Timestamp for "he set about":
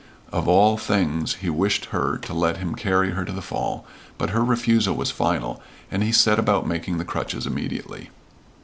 6.01-6.65